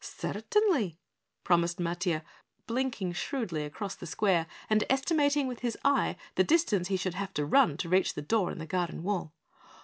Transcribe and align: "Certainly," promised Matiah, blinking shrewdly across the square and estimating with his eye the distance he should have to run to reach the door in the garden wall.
"Certainly," 0.03 0.97
promised 1.43 1.77
Matiah, 1.77 2.23
blinking 2.65 3.13
shrewdly 3.13 3.65
across 3.65 3.93
the 3.93 4.07
square 4.07 4.47
and 4.67 4.83
estimating 4.89 5.45
with 5.45 5.59
his 5.59 5.77
eye 5.85 6.15
the 6.33 6.43
distance 6.43 6.87
he 6.87 6.97
should 6.97 7.13
have 7.13 7.35
to 7.35 7.45
run 7.45 7.77
to 7.77 7.87
reach 7.87 8.15
the 8.15 8.23
door 8.23 8.49
in 8.49 8.57
the 8.57 8.65
garden 8.65 9.03
wall. 9.03 9.31